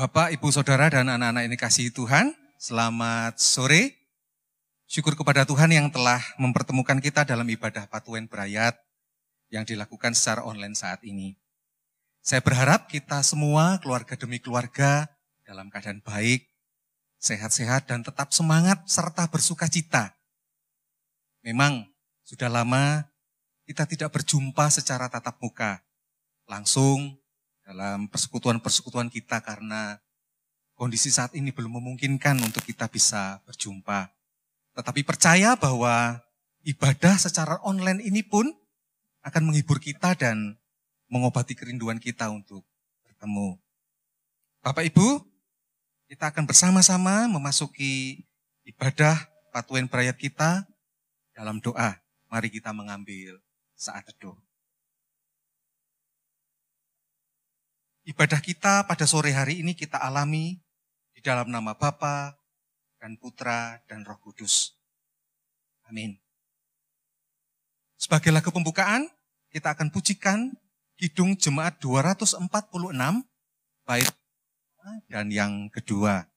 Bapak, 0.00 0.32
Ibu, 0.32 0.48
Saudara, 0.48 0.88
dan 0.88 1.12
anak-anak 1.12 1.44
ini 1.44 1.60
kasih 1.60 1.92
Tuhan, 1.92 2.32
selamat 2.56 3.36
sore. 3.36 4.00
Syukur 4.88 5.12
kepada 5.12 5.44
Tuhan 5.44 5.68
yang 5.68 5.92
telah 5.92 6.24
mempertemukan 6.40 7.04
kita 7.04 7.28
dalam 7.28 7.44
ibadah 7.44 7.84
Patuen 7.84 8.24
Berayat 8.24 8.80
yang 9.52 9.68
dilakukan 9.68 10.16
secara 10.16 10.40
online 10.40 10.72
saat 10.72 11.04
ini. 11.04 11.36
Saya 12.24 12.40
berharap 12.40 12.88
kita 12.88 13.20
semua, 13.20 13.76
keluarga 13.84 14.16
demi 14.16 14.40
keluarga, 14.40 15.04
dalam 15.44 15.68
keadaan 15.68 16.00
baik, 16.00 16.48
sehat-sehat, 17.20 17.84
dan 17.84 18.00
tetap 18.00 18.32
semangat 18.32 18.80
serta 18.88 19.28
bersuka 19.28 19.68
cita. 19.68 20.16
Memang 21.44 21.84
sudah 22.24 22.48
lama 22.48 23.04
kita 23.68 23.84
tidak 23.84 24.16
berjumpa 24.16 24.64
secara 24.72 25.12
tatap 25.12 25.36
muka, 25.44 25.84
langsung 26.48 27.19
dalam 27.70 28.10
persekutuan-persekutuan 28.10 29.06
kita 29.06 29.38
karena 29.38 30.02
kondisi 30.74 31.06
saat 31.06 31.38
ini 31.38 31.54
belum 31.54 31.78
memungkinkan 31.78 32.42
untuk 32.42 32.66
kita 32.66 32.90
bisa 32.90 33.38
berjumpa. 33.46 34.10
Tetapi 34.74 35.06
percaya 35.06 35.54
bahwa 35.54 36.18
ibadah 36.66 37.14
secara 37.14 37.62
online 37.62 38.02
ini 38.02 38.26
pun 38.26 38.50
akan 39.22 39.42
menghibur 39.46 39.78
kita 39.78 40.18
dan 40.18 40.58
mengobati 41.06 41.54
kerinduan 41.54 42.02
kita 42.02 42.26
untuk 42.34 42.66
bertemu. 43.06 43.54
Bapak 44.66 44.90
Ibu, 44.90 45.22
kita 46.10 46.34
akan 46.34 46.50
bersama-sama 46.50 47.30
memasuki 47.30 48.26
ibadah 48.66 49.14
Patuen 49.54 49.86
Berayat 49.86 50.18
kita 50.18 50.66
dalam 51.38 51.62
doa. 51.62 52.02
Mari 52.26 52.50
kita 52.50 52.74
mengambil 52.74 53.38
saat 53.78 54.02
teduh. 54.10 54.34
Ibadah 58.10 58.42
kita 58.42 58.90
pada 58.90 59.06
sore 59.06 59.30
hari 59.30 59.62
ini 59.62 59.70
kita 59.70 60.02
alami 60.02 60.58
di 61.14 61.22
dalam 61.22 61.46
nama 61.46 61.78
Bapa 61.78 62.34
dan 62.98 63.14
Putra 63.14 63.78
dan 63.86 64.02
Roh 64.02 64.18
Kudus. 64.18 64.74
Amin. 65.86 66.18
Sebagai 67.94 68.34
lagu 68.34 68.50
pembukaan, 68.50 69.06
kita 69.54 69.78
akan 69.78 69.94
pujikan 69.94 70.50
Kidung 70.98 71.38
Jemaat 71.38 71.78
246, 71.78 72.50
bait 73.86 74.10
dan 75.06 75.26
yang 75.30 75.70
kedua. 75.70 76.29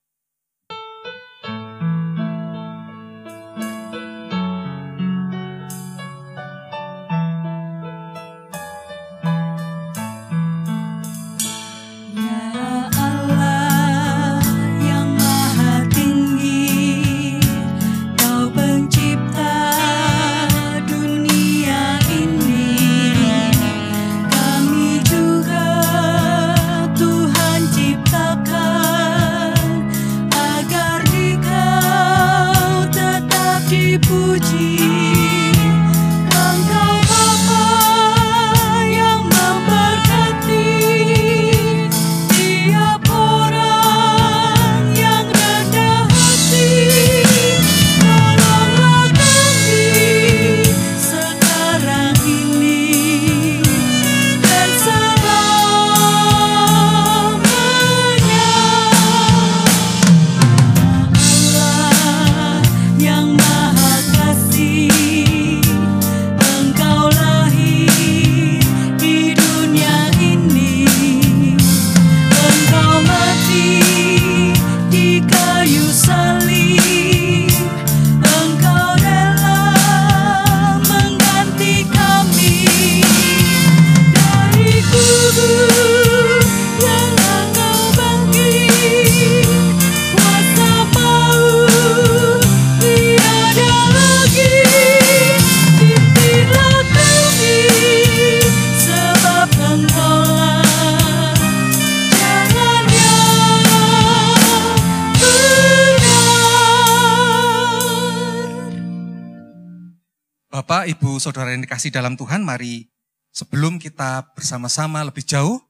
Saudara 111.21 111.53
yang 111.53 111.63
dikasih 111.63 111.93
dalam 111.93 112.13
Tuhan, 112.19 112.43
mari 112.43 112.91
sebelum 113.33 113.79
kita 113.81 114.33
bersama-sama 114.35 115.01
lebih 115.01 115.25
jauh, 115.25 115.61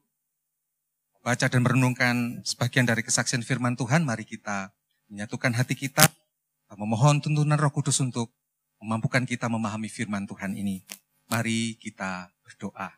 baca 1.24 1.48
dan 1.48 1.64
merenungkan 1.64 2.44
sebagian 2.44 2.84
dari 2.84 3.00
kesaksian 3.00 3.40
firman 3.40 3.78
Tuhan, 3.78 4.04
mari 4.04 4.28
kita 4.28 4.74
menyatukan 5.08 5.54
hati 5.56 5.72
kita, 5.72 6.04
memohon 6.74 7.22
tuntunan 7.22 7.56
roh 7.56 7.70
kudus 7.70 8.02
untuk 8.02 8.34
memampukan 8.82 9.24
kita 9.24 9.48
memahami 9.48 9.88
firman 9.88 10.26
Tuhan 10.26 10.58
ini. 10.58 10.82
Mari 11.30 11.80
kita 11.80 12.28
berdoa. 12.44 12.92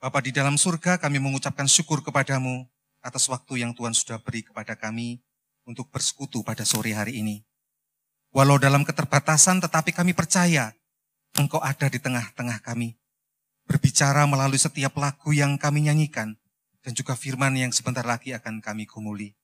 Bapa 0.00 0.24
di 0.24 0.32
dalam 0.32 0.56
surga, 0.56 0.96
kami 0.96 1.20
mengucapkan 1.20 1.68
syukur 1.68 2.00
kepadamu 2.00 2.64
atas 3.04 3.28
waktu 3.28 3.60
yang 3.60 3.76
Tuhan 3.76 3.92
sudah 3.92 4.16
beri 4.24 4.40
kepada 4.40 4.72
kami 4.72 5.20
untuk 5.68 5.92
bersekutu 5.92 6.40
pada 6.40 6.64
sore 6.64 6.96
hari 6.96 7.20
ini. 7.20 7.44
Walau 8.30 8.62
dalam 8.62 8.86
keterbatasan 8.86 9.58
tetapi 9.58 9.90
kami 9.90 10.14
percaya 10.14 10.70
Engkau 11.34 11.62
ada 11.62 11.86
di 11.86 11.98
tengah-tengah 11.98 12.62
kami. 12.62 12.98
Berbicara 13.66 14.26
melalui 14.26 14.58
setiap 14.58 14.98
lagu 14.98 15.30
yang 15.30 15.54
kami 15.58 15.86
nyanyikan 15.86 16.34
dan 16.82 16.92
juga 16.94 17.14
firman 17.14 17.54
yang 17.54 17.70
sebentar 17.70 18.02
lagi 18.02 18.34
akan 18.34 18.58
kami 18.58 18.86
gumuli. 18.86 19.38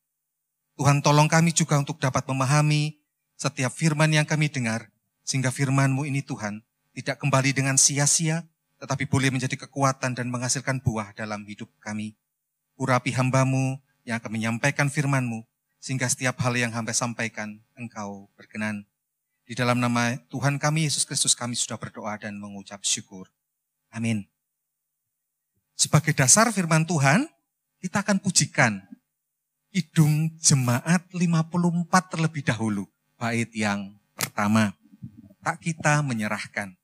Tuhan 0.79 1.03
tolong 1.03 1.31
kami 1.31 1.55
juga 1.55 1.79
untuk 1.79 2.03
dapat 2.03 2.27
memahami 2.27 2.99
setiap 3.39 3.71
firman 3.71 4.11
yang 4.11 4.27
kami 4.27 4.51
dengar 4.51 4.91
sehingga 5.23 5.55
firman-Mu 5.55 6.07
ini 6.07 6.27
Tuhan 6.27 6.63
tidak 6.95 7.23
kembali 7.23 7.55
dengan 7.55 7.79
sia-sia 7.79 8.47
tetapi 8.77 9.09
boleh 9.09 9.33
menjadi 9.33 9.57
kekuatan 9.67 10.15
dan 10.15 10.27
menghasilkan 10.29 10.83
buah 10.83 11.15
dalam 11.17 11.43
hidup 11.47 11.71
kami. 11.83 12.19
Urapi 12.77 13.15
hambamu 13.15 13.81
yang 14.05 14.21
akan 14.21 14.31
menyampaikan 14.31 14.93
firman-Mu 14.93 15.43
sehingga 15.87 16.11
setiap 16.11 16.43
hal 16.43 16.59
yang 16.59 16.75
hamba 16.75 16.91
sampaikan 16.91 17.63
engkau 17.79 18.27
berkenan. 18.35 18.83
Di 19.47 19.55
dalam 19.55 19.79
nama 19.79 20.19
Tuhan 20.27 20.59
kami 20.59 20.91
Yesus 20.91 21.07
Kristus 21.07 21.39
kami 21.39 21.55
sudah 21.55 21.79
berdoa 21.79 22.19
dan 22.19 22.35
mengucap 22.43 22.83
syukur. 22.83 23.31
Amin. 23.95 24.27
Sebagai 25.79 26.11
dasar 26.11 26.51
firman 26.51 26.83
Tuhan, 26.83 27.31
kita 27.79 28.03
akan 28.03 28.19
pujikan 28.19 28.83
Idung 29.71 30.35
Jemaat 30.43 31.07
54 31.15 31.87
terlebih 32.11 32.43
dahulu. 32.43 32.91
Bait 33.15 33.55
yang 33.55 33.95
pertama. 34.19 34.75
Tak 35.39 35.63
kita 35.63 36.03
menyerahkan. 36.03 36.75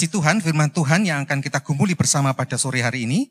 Kekasih 0.00 0.16
Tuhan, 0.16 0.40
firman 0.40 0.72
Tuhan 0.72 1.04
yang 1.04 1.28
akan 1.28 1.44
kita 1.44 1.60
gumuli 1.60 1.92
bersama 1.92 2.32
pada 2.32 2.56
sore 2.56 2.80
hari 2.80 3.04
ini, 3.04 3.28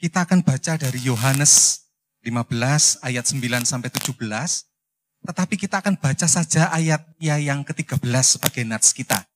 kita 0.00 0.24
akan 0.24 0.40
baca 0.40 0.80
dari 0.80 0.96
Yohanes 1.04 1.84
15 2.24 3.04
ayat 3.04 3.28
9 3.28 3.68
sampai 3.68 3.92
17, 3.92 4.16
tetapi 5.28 5.60
kita 5.60 5.84
akan 5.84 6.00
baca 6.00 6.24
saja 6.24 6.72
ayat 6.72 7.04
ya 7.20 7.36
yang 7.36 7.68
ke-13 7.68 8.00
sebagai 8.00 8.64
nats 8.64 8.96
kita. 8.96 9.28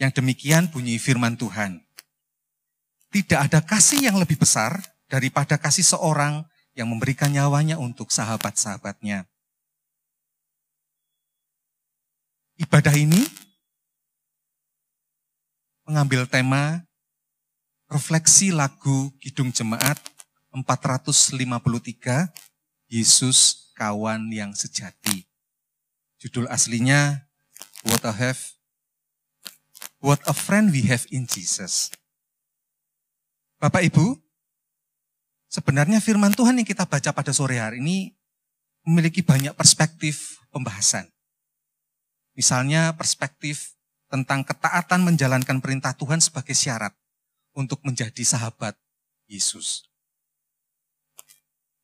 Yang 0.00 0.24
demikian 0.24 0.72
bunyi 0.72 0.96
firman 0.96 1.36
Tuhan. 1.36 1.84
Tidak 3.12 3.36
ada 3.36 3.60
kasih 3.60 4.00
yang 4.00 4.16
lebih 4.16 4.40
besar 4.40 4.80
daripada 5.12 5.60
kasih 5.60 5.84
seorang 5.84 6.40
yang 6.72 6.88
memberikan 6.88 7.28
nyawanya 7.28 7.76
untuk 7.76 8.08
sahabat-sahabatnya. 8.08 9.28
Ibadah 12.64 12.96
ini 12.96 13.35
mengambil 15.96 16.28
tema 16.28 16.84
refleksi 17.88 18.52
lagu 18.52 19.16
Kidung 19.16 19.48
Jemaat 19.48 19.96
453, 20.52 20.92
Yesus 22.84 23.72
kawan 23.72 24.28
yang 24.28 24.52
sejati. 24.52 25.24
Judul 26.20 26.52
aslinya 26.52 27.24
What 27.88 28.04
a 28.04 28.12
have 28.12 28.36
What 30.04 30.20
a 30.28 30.36
friend 30.36 30.68
we 30.68 30.84
have 30.84 31.08
in 31.08 31.24
Jesus. 31.24 31.88
Bapak 33.56 33.88
Ibu, 33.88 34.20
sebenarnya 35.48 36.04
firman 36.04 36.36
Tuhan 36.36 36.60
yang 36.60 36.68
kita 36.68 36.84
baca 36.84 37.08
pada 37.16 37.32
sore 37.32 37.56
hari 37.56 37.80
ini 37.80 38.12
memiliki 38.84 39.24
banyak 39.24 39.56
perspektif 39.56 40.44
pembahasan. 40.52 41.08
Misalnya 42.36 42.92
perspektif 42.92 43.75
tentang 44.16 44.40
ketaatan 44.48 45.04
menjalankan 45.04 45.60
perintah 45.60 45.92
Tuhan 45.92 46.24
sebagai 46.24 46.56
syarat 46.56 46.96
untuk 47.52 47.84
menjadi 47.84 48.24
sahabat 48.24 48.72
Yesus. 49.28 49.84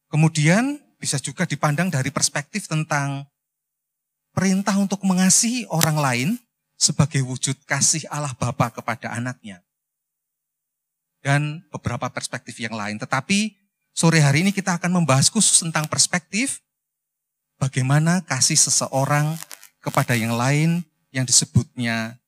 Kemudian 0.09 0.81
bisa 0.97 1.21
juga 1.21 1.45
dipandang 1.45 1.93
dari 1.93 2.09
perspektif 2.09 2.65
tentang 2.65 3.29
perintah 4.33 4.81
untuk 4.81 5.05
mengasihi 5.05 5.69
orang 5.69 5.99
lain 6.01 6.29
sebagai 6.81 7.21
wujud 7.21 7.61
kasih 7.69 8.09
Allah 8.09 8.33
Bapa 8.33 8.73
kepada 8.73 9.13
anaknya. 9.13 9.61
Dan 11.23 11.63
beberapa 11.71 12.11
perspektif 12.11 12.59
yang 12.59 12.75
lain. 12.75 12.99
Tetapi 12.99 13.55
sore 13.93 14.19
hari 14.25 14.43
ini 14.43 14.51
kita 14.51 14.81
akan 14.81 15.05
membahas 15.05 15.29
khusus 15.29 15.63
tentang 15.63 15.87
perspektif 15.87 16.65
bagaimana 17.61 18.25
kasih 18.27 18.59
seseorang 18.59 19.39
kepada 19.79 20.19
yang 20.19 20.35
lain 20.35 20.83
yang 21.15 21.29
disebutnya 21.29 22.22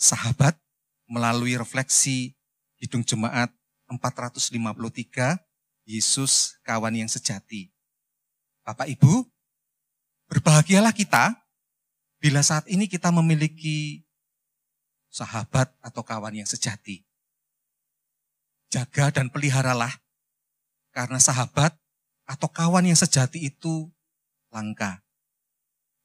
sahabat 0.00 0.56
melalui 1.04 1.60
refleksi 1.60 2.32
hidung 2.80 3.04
jemaat 3.04 3.52
453 3.92 5.36
Yesus 5.84 6.56
kawan 6.64 6.96
yang 6.96 7.10
sejati. 7.10 7.68
Bapak 8.64 8.88
Ibu, 8.88 9.28
berbahagialah 10.32 10.96
kita 10.96 11.36
bila 12.16 12.40
saat 12.40 12.64
ini 12.72 12.88
kita 12.88 13.12
memiliki 13.12 14.08
sahabat 15.12 15.68
atau 15.84 16.00
kawan 16.00 16.40
yang 16.40 16.48
sejati. 16.48 17.04
Jaga 18.72 19.12
dan 19.12 19.28
peliharalah 19.28 19.92
karena 20.94 21.18
sahabat 21.20 21.76
atau 22.24 22.48
kawan 22.48 22.86
yang 22.86 22.96
sejati 22.96 23.50
itu 23.50 23.90
langka 24.54 25.02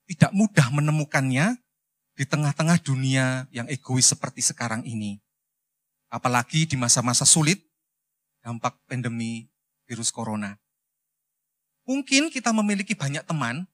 tidak 0.06 0.32
mudah 0.34 0.68
menemukannya 0.70 1.58
di 2.16 2.24
tengah-tengah 2.24 2.80
dunia 2.80 3.46
yang 3.52 3.68
egois 3.68 4.08
seperti 4.08 4.40
sekarang 4.40 4.88
ini. 4.88 5.20
Apalagi 6.08 6.64
di 6.64 6.80
masa-masa 6.80 7.28
sulit, 7.28 7.60
dampak 8.40 8.80
pandemi 8.88 9.52
virus 9.84 10.16
corona. 10.16 10.56
Mungkin 11.86 12.32
kita 12.32 12.56
memiliki 12.56 12.96
banyak 12.98 13.28
teman, 13.28 13.68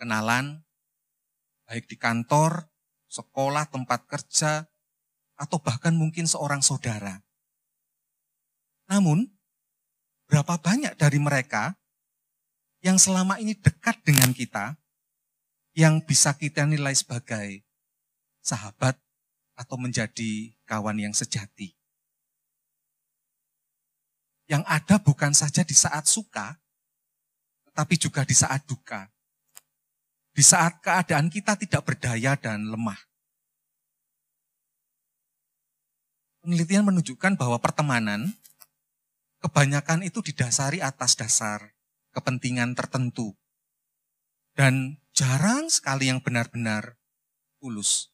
kenalan, 0.00 0.64
baik 1.68 1.86
di 1.86 2.00
kantor, 2.00 2.66
sekolah, 3.06 3.70
tempat 3.70 4.08
kerja, 4.08 4.66
atau 5.38 5.58
bahkan 5.60 5.94
mungkin 5.94 6.26
seorang 6.26 6.64
saudara. 6.64 7.22
Namun, 8.90 9.30
berapa 10.26 10.58
banyak 10.58 10.96
dari 10.98 11.20
mereka 11.20 11.76
yang 12.84 12.98
selama 12.98 13.38
ini 13.38 13.54
dekat 13.56 14.02
dengan 14.02 14.34
kita, 14.34 14.76
yang 15.74 15.98
bisa 16.06 16.30
kita 16.38 16.62
nilai 16.64 16.94
sebagai 16.94 17.66
sahabat 18.38 18.94
atau 19.58 19.76
menjadi 19.78 20.54
kawan 20.66 20.98
yang 21.02 21.14
sejati. 21.14 21.74
Yang 24.46 24.62
ada 24.70 24.96
bukan 25.02 25.34
saja 25.34 25.66
di 25.66 25.74
saat 25.74 26.06
suka, 26.06 26.54
tetapi 27.70 27.94
juga 27.98 28.22
di 28.22 28.36
saat 28.38 28.62
duka. 28.70 29.10
Di 30.34 30.42
saat 30.42 30.78
keadaan 30.82 31.30
kita 31.30 31.58
tidak 31.58 31.82
berdaya 31.86 32.38
dan 32.38 32.70
lemah. 32.70 32.98
Penelitian 36.42 36.84
menunjukkan 36.84 37.40
bahwa 37.40 37.56
pertemanan 37.56 38.30
kebanyakan 39.40 40.04
itu 40.04 40.20
didasari 40.20 40.84
atas 40.84 41.16
dasar 41.16 41.72
kepentingan 42.12 42.76
tertentu. 42.76 43.32
Dan 44.54 45.00
jarang 45.14 45.70
sekali 45.70 46.10
yang 46.10 46.18
benar-benar 46.18 46.98
tulus. 47.62 48.10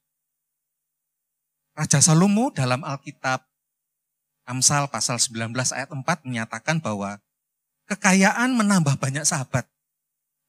Raja 1.72 1.98
Salomo 2.04 2.52
dalam 2.52 2.84
Alkitab 2.84 3.40
Amsal 4.44 4.90
pasal 4.92 5.16
19 5.16 5.56
ayat 5.72 5.88
4 5.88 6.04
menyatakan 6.28 6.82
bahwa 6.82 7.16
kekayaan 7.88 8.52
menambah 8.52 9.00
banyak 9.00 9.24
sahabat, 9.24 9.64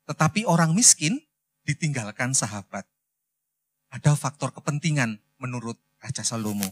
tetapi 0.10 0.44
orang 0.44 0.76
miskin 0.76 1.22
ditinggalkan 1.64 2.36
sahabat. 2.36 2.84
Ada 3.94 4.18
faktor 4.18 4.52
kepentingan 4.52 5.22
menurut 5.38 5.78
Raja 6.02 6.26
Salomo. 6.26 6.68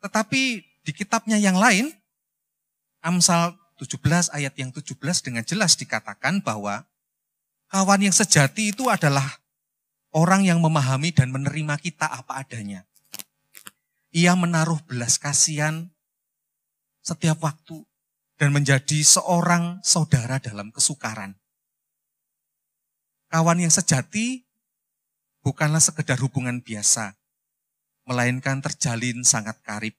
Tetapi 0.00 0.42
di 0.84 0.92
kitabnya 0.94 1.36
yang 1.40 1.58
lain, 1.58 1.90
Amsal 3.04 3.58
17 3.82 4.30
ayat 4.30 4.54
yang 4.56 4.70
17 4.70 4.94
dengan 5.20 5.42
jelas 5.42 5.74
dikatakan 5.74 6.40
bahwa 6.40 6.86
kawan 7.74 8.06
yang 8.06 8.14
sejati 8.14 8.70
itu 8.70 8.86
adalah 8.86 9.26
orang 10.14 10.46
yang 10.46 10.62
memahami 10.62 11.10
dan 11.10 11.34
menerima 11.34 11.74
kita 11.82 12.06
apa 12.06 12.46
adanya. 12.46 12.86
Ia 14.14 14.38
menaruh 14.38 14.78
belas 14.86 15.18
kasihan 15.18 15.90
setiap 17.02 17.42
waktu 17.42 17.82
dan 18.38 18.54
menjadi 18.54 19.02
seorang 19.02 19.82
saudara 19.82 20.38
dalam 20.38 20.70
kesukaran. 20.70 21.34
Kawan 23.26 23.66
yang 23.66 23.74
sejati 23.74 24.46
bukanlah 25.42 25.82
sekedar 25.82 26.22
hubungan 26.22 26.62
biasa, 26.62 27.18
melainkan 28.06 28.62
terjalin 28.62 29.26
sangat 29.26 29.58
karib, 29.66 29.98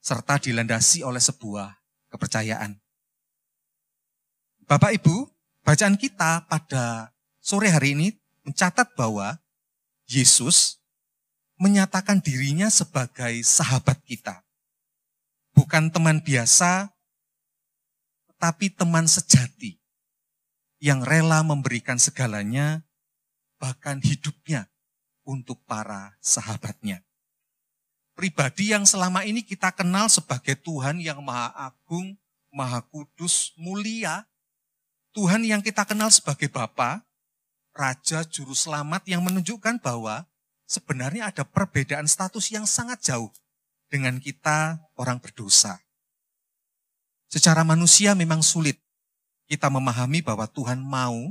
serta 0.00 0.40
dilandasi 0.40 1.04
oleh 1.04 1.20
sebuah 1.20 1.68
kepercayaan. 2.08 2.80
Bapak 4.64 4.96
Ibu, 4.96 5.33
bacaan 5.64 5.96
kita 5.96 6.44
pada 6.46 7.10
sore 7.40 7.72
hari 7.72 7.96
ini 7.96 8.12
mencatat 8.44 8.92
bahwa 8.94 9.40
Yesus 10.04 10.78
menyatakan 11.56 12.20
dirinya 12.20 12.68
sebagai 12.68 13.40
sahabat 13.40 13.96
kita. 14.04 14.44
Bukan 15.56 15.88
teman 15.88 16.20
biasa, 16.20 16.92
tetapi 18.28 18.76
teman 18.76 19.08
sejati 19.08 19.80
yang 20.82 21.00
rela 21.00 21.40
memberikan 21.40 21.96
segalanya, 21.96 22.84
bahkan 23.56 24.02
hidupnya 24.04 24.68
untuk 25.24 25.64
para 25.64 26.12
sahabatnya. 26.20 27.00
Pribadi 28.12 28.76
yang 28.76 28.84
selama 28.84 29.24
ini 29.24 29.40
kita 29.40 29.72
kenal 29.72 30.12
sebagai 30.12 30.54
Tuhan 30.60 31.00
yang 31.00 31.24
Maha 31.24 31.72
Agung, 31.72 32.14
Maha 32.52 32.84
Kudus, 32.84 33.56
mulia, 33.56 34.28
Tuhan 35.14 35.46
yang 35.46 35.62
kita 35.62 35.86
kenal 35.86 36.10
sebagai 36.10 36.50
Bapa, 36.50 37.06
Raja 37.70 38.26
Juru 38.26 38.50
Selamat 38.50 39.06
yang 39.06 39.22
menunjukkan 39.22 39.78
bahwa 39.78 40.26
sebenarnya 40.66 41.30
ada 41.30 41.46
perbedaan 41.46 42.10
status 42.10 42.50
yang 42.50 42.66
sangat 42.66 42.98
jauh 42.98 43.30
dengan 43.86 44.18
kita 44.18 44.82
orang 44.98 45.22
berdosa. 45.22 45.78
Secara 47.30 47.62
manusia 47.62 48.18
memang 48.18 48.42
sulit 48.42 48.82
kita 49.46 49.70
memahami 49.70 50.18
bahwa 50.18 50.50
Tuhan 50.50 50.82
mau 50.82 51.30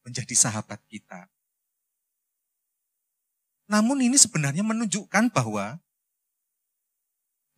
menjadi 0.00 0.32
sahabat 0.32 0.80
kita. 0.88 1.28
Namun 3.68 4.00
ini 4.00 4.16
sebenarnya 4.16 4.64
menunjukkan 4.64 5.28
bahwa 5.28 5.76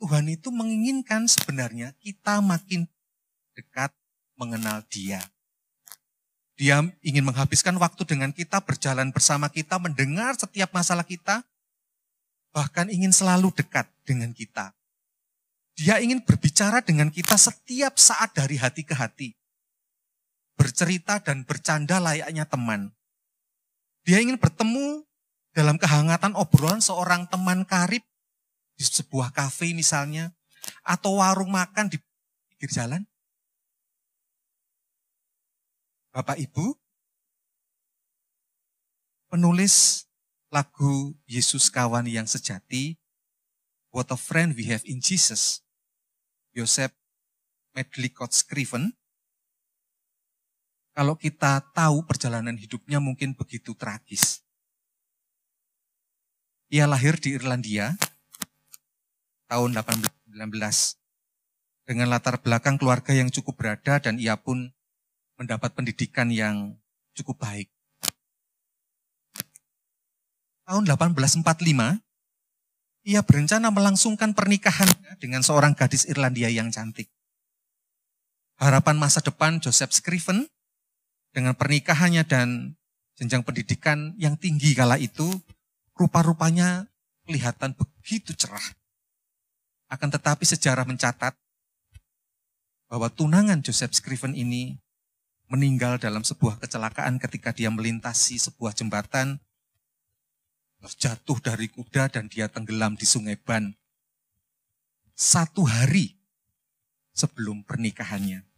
Tuhan 0.03 0.27
itu 0.27 0.51
menginginkan 0.51 1.31
sebenarnya 1.31 1.95
kita 2.03 2.43
makin 2.43 2.91
dekat 3.55 3.95
mengenal 4.35 4.83
dia. 4.91 5.23
Di 6.63 6.71
Dia 6.71 6.79
ingin 7.03 7.27
menghabiskan 7.27 7.75
waktu 7.75 8.07
dengan 8.07 8.31
kita, 8.31 8.63
berjalan 8.63 9.11
bersama 9.11 9.51
kita, 9.51 9.83
mendengar 9.83 10.39
setiap 10.39 10.71
masalah 10.71 11.03
kita, 11.03 11.43
bahkan 12.55 12.87
ingin 12.87 13.11
selalu 13.11 13.51
dekat 13.51 13.91
dengan 14.07 14.31
kita. 14.31 14.71
Dia 15.75 15.99
ingin 15.99 16.23
berbicara 16.23 16.79
dengan 16.79 17.11
kita 17.11 17.35
setiap 17.35 17.99
saat 17.99 18.31
dari 18.39 18.63
hati 18.63 18.87
ke 18.87 18.95
hati. 18.95 19.35
Bercerita 20.55 21.19
dan 21.19 21.43
bercanda 21.43 21.99
layaknya 21.99 22.47
teman. 22.47 22.95
Dia 24.07 24.23
ingin 24.23 24.39
bertemu 24.39 25.03
dalam 25.51 25.75
kehangatan 25.83 26.39
obrolan 26.39 26.79
seorang 26.79 27.27
teman 27.27 27.67
karib 27.67 28.07
di 28.79 28.87
sebuah 28.87 29.35
kafe 29.35 29.75
misalnya, 29.75 30.31
atau 30.87 31.19
warung 31.19 31.51
makan 31.51 31.91
di 31.91 31.99
pinggir 32.55 32.71
jalan. 32.71 33.03
Bapak 36.13 36.37
Ibu, 36.37 36.77
penulis 39.33 40.05
lagu 40.53 41.17
Yesus 41.25 41.73
kawan 41.73 42.05
yang 42.05 42.29
sejati, 42.29 43.01
What 43.89 44.13
a 44.13 44.21
Friend 44.21 44.53
We 44.53 44.69
Have 44.69 44.85
in 44.85 45.01
Jesus, 45.01 45.65
Joseph 46.53 46.93
Medlicott 47.73 48.37
Scriven, 48.37 48.93
kalau 50.93 51.17
kita 51.17 51.65
tahu 51.73 52.05
perjalanan 52.05 52.61
hidupnya 52.61 53.01
mungkin 53.01 53.33
begitu 53.33 53.73
tragis. 53.73 54.45
Ia 56.69 56.85
lahir 56.85 57.17
di 57.17 57.41
Irlandia 57.41 57.97
tahun 59.49 59.73
1819 59.81 60.37
dengan 61.89 62.13
latar 62.13 62.37
belakang 62.37 62.77
keluarga 62.77 63.17
yang 63.17 63.33
cukup 63.33 63.57
berada 63.57 63.97
dan 63.97 64.21
ia 64.21 64.37
pun 64.37 64.77
mendapat 65.43 65.75
pendidikan 65.75 66.31
yang 66.31 66.79
cukup 67.19 67.43
baik. 67.43 67.67
Tahun 70.63 70.87
1845, 70.87 71.43
ia 73.03 73.21
berencana 73.27 73.75
melangsungkan 73.75 74.31
pernikahan 74.31 74.87
dengan 75.19 75.43
seorang 75.43 75.75
gadis 75.75 76.07
Irlandia 76.07 76.47
yang 76.55 76.71
cantik. 76.71 77.11
Harapan 78.63 78.95
masa 78.95 79.19
depan 79.19 79.59
Joseph 79.59 79.91
Scriven 79.91 80.47
dengan 81.35 81.59
pernikahannya 81.59 82.23
dan 82.23 82.79
jenjang 83.19 83.43
pendidikan 83.43 84.15
yang 84.15 84.39
tinggi 84.39 84.79
kala 84.79 85.03
itu, 85.03 85.27
rupa-rupanya 85.99 86.87
kelihatan 87.27 87.75
begitu 87.75 88.31
cerah. 88.39 88.63
Akan 89.91 90.09
tetapi 90.09 90.47
sejarah 90.47 90.87
mencatat 90.87 91.35
bahwa 92.87 93.09
tunangan 93.09 93.65
Joseph 93.65 93.97
Scriven 93.97 94.37
ini 94.37 94.82
meninggal 95.53 96.01
dalam 96.01 96.25
sebuah 96.25 96.57
kecelakaan 96.65 97.21
ketika 97.21 97.53
dia 97.53 97.69
melintasi 97.69 98.41
sebuah 98.41 98.73
jembatan, 98.73 99.37
jatuh 100.97 101.37
dari 101.45 101.69
kuda 101.69 102.09
dan 102.09 102.33
dia 102.33 102.49
tenggelam 102.49 102.97
di 102.97 103.05
sungai 103.05 103.37
Ban. 103.37 103.77
Satu 105.13 105.69
hari 105.69 106.17
sebelum 107.13 107.61
pernikahannya. 107.69 108.49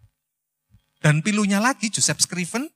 Dan 1.02 1.20
pilunya 1.20 1.58
lagi 1.58 1.90
Joseph 1.90 2.22
Scriven 2.22 2.70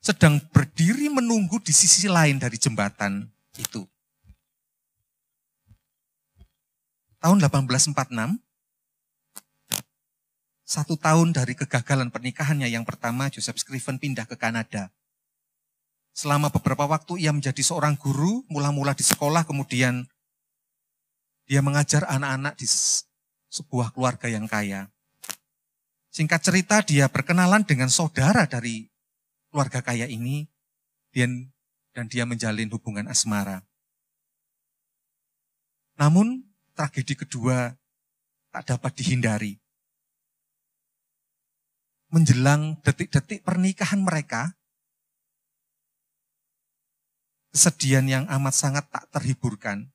sedang 0.00 0.40
berdiri 0.50 1.12
menunggu 1.12 1.60
di 1.60 1.70
sisi 1.70 2.08
lain 2.08 2.40
dari 2.40 2.56
jembatan 2.56 3.28
itu. 3.60 3.84
Tahun 7.20 7.38
1846, 7.40 8.36
satu 10.64 10.96
tahun 10.96 11.36
dari 11.36 11.52
kegagalan 11.52 12.08
pernikahannya 12.08 12.72
yang 12.72 12.88
pertama, 12.88 13.28
Joseph 13.28 13.60
Scriven 13.60 14.00
pindah 14.00 14.24
ke 14.24 14.32
Kanada. 14.32 14.88
Selama 16.16 16.48
beberapa 16.48 16.88
waktu 16.88 17.20
ia 17.20 17.36
menjadi 17.36 17.60
seorang 17.60 18.00
guru, 18.00 18.48
mula-mula 18.48 18.96
di 18.96 19.04
sekolah, 19.04 19.44
kemudian 19.44 20.08
dia 21.44 21.60
mengajar 21.60 22.08
anak-anak 22.08 22.56
di 22.56 22.64
sebuah 23.52 23.92
keluarga 23.92 24.32
yang 24.32 24.48
kaya. 24.48 24.88
Singkat 26.08 26.40
cerita, 26.40 26.80
dia 26.80 27.12
berkenalan 27.12 27.68
dengan 27.68 27.92
saudara 27.92 28.48
dari 28.48 28.88
keluarga 29.52 29.84
kaya 29.84 30.08
ini, 30.08 30.48
dan 31.12 32.08
dia 32.08 32.24
menjalin 32.24 32.72
hubungan 32.72 33.04
asmara. 33.04 33.60
Namun, 36.00 36.46
tragedi 36.72 37.14
kedua 37.18 37.76
tak 38.48 38.70
dapat 38.70 38.96
dihindari 38.96 39.63
menjelang 42.14 42.78
detik-detik 42.86 43.42
pernikahan 43.42 43.98
mereka, 43.98 44.54
kesedihan 47.50 48.06
yang 48.06 48.24
amat 48.30 48.54
sangat 48.54 48.86
tak 48.86 49.10
terhiburkan. 49.10 49.90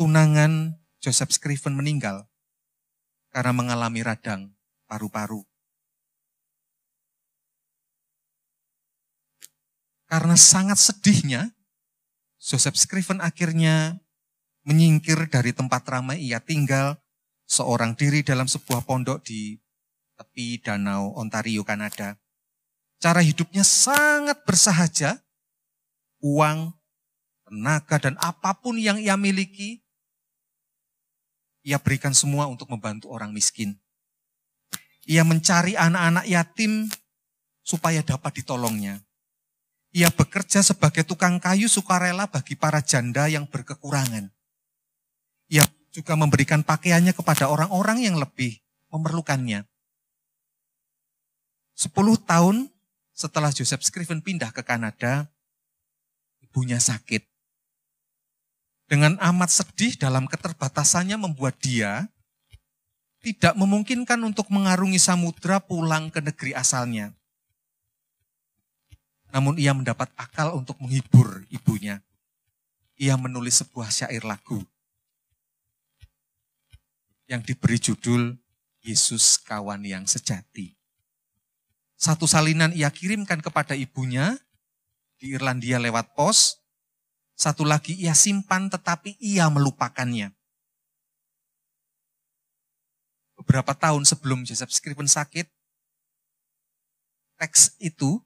Tunangan 0.00 0.80
Joseph 1.04 1.36
Scriven 1.36 1.76
meninggal 1.76 2.24
karena 3.28 3.52
mengalami 3.52 4.00
radang 4.00 4.56
paru-paru. 4.88 5.44
Karena 10.08 10.36
sangat 10.40 10.80
sedihnya, 10.80 11.52
Joseph 12.40 12.80
Scriven 12.80 13.20
akhirnya 13.20 14.00
menyingkir 14.64 15.28
dari 15.28 15.52
tempat 15.52 15.84
ramai 15.84 16.20
ia 16.20 16.40
tinggal 16.40 17.01
seorang 17.52 17.92
diri 17.92 18.24
dalam 18.24 18.48
sebuah 18.48 18.88
pondok 18.88 19.20
di 19.28 19.60
tepi 20.16 20.56
danau 20.64 21.12
Ontario, 21.20 21.60
Kanada. 21.60 22.16
Cara 22.96 23.20
hidupnya 23.20 23.60
sangat 23.60 24.40
bersahaja, 24.48 25.20
uang, 26.24 26.72
tenaga, 27.44 28.00
dan 28.00 28.16
apa 28.24 28.56
pun 28.56 28.80
yang 28.80 28.96
ia 28.96 29.20
miliki, 29.20 29.84
ia 31.60 31.76
berikan 31.76 32.16
semua 32.16 32.48
untuk 32.48 32.72
membantu 32.72 33.12
orang 33.12 33.36
miskin. 33.36 33.76
Ia 35.04 35.26
mencari 35.26 35.76
anak-anak 35.76 36.24
yatim 36.30 36.88
supaya 37.60 38.00
dapat 38.00 38.40
ditolongnya. 38.40 39.02
Ia 39.92 40.08
bekerja 40.08 40.64
sebagai 40.64 41.04
tukang 41.04 41.36
kayu 41.36 41.68
sukarela 41.68 42.30
bagi 42.30 42.56
para 42.56 42.80
janda 42.80 43.28
yang 43.28 43.44
berkekurangan. 43.44 44.30
Ia 45.52 45.66
juga 45.92 46.16
memberikan 46.16 46.64
pakaiannya 46.64 47.12
kepada 47.12 47.52
orang-orang 47.52 48.08
yang 48.08 48.16
lebih 48.16 48.56
memerlukannya. 48.88 49.68
Sepuluh 51.76 52.16
tahun 52.16 52.72
setelah 53.12 53.52
Joseph 53.52 53.84
Scriven 53.84 54.24
pindah 54.24 54.50
ke 54.56 54.64
Kanada, 54.64 55.28
ibunya 56.40 56.80
sakit. 56.80 57.28
Dengan 58.88 59.20
amat 59.20 59.52
sedih 59.52 59.96
dalam 60.00 60.28
keterbatasannya 60.28 61.16
membuat 61.20 61.60
dia 61.60 62.08
tidak 63.22 63.54
memungkinkan 63.54 64.18
untuk 64.24 64.50
mengarungi 64.50 64.98
samudra 64.98 65.62
pulang 65.62 66.10
ke 66.12 66.20
negeri 66.20 66.52
asalnya. 66.56 67.14
Namun 69.32 69.56
ia 69.56 69.72
mendapat 69.72 70.12
akal 70.18 70.60
untuk 70.60 70.76
menghibur 70.76 71.48
ibunya. 71.48 72.04
Ia 73.00 73.16
menulis 73.16 73.64
sebuah 73.64 73.88
syair 73.88 74.28
lagu 74.28 74.60
yang 77.32 77.40
diberi 77.40 77.80
judul 77.80 78.36
Yesus 78.84 79.40
kawan 79.40 79.80
yang 79.88 80.04
sejati. 80.04 80.76
Satu 81.96 82.28
salinan 82.28 82.76
ia 82.76 82.92
kirimkan 82.92 83.40
kepada 83.40 83.72
ibunya 83.72 84.36
di 85.16 85.32
Irlandia 85.32 85.80
lewat 85.80 86.12
pos. 86.12 86.60
Satu 87.32 87.64
lagi 87.64 87.96
ia 87.96 88.12
simpan 88.12 88.68
tetapi 88.68 89.16
ia 89.16 89.48
melupakannya. 89.48 90.36
Beberapa 93.40 93.72
tahun 93.72 94.04
sebelum 94.04 94.44
Joseph 94.44 94.70
Scriven 94.70 95.08
sakit, 95.08 95.48
teks 97.40 97.80
itu, 97.80 98.20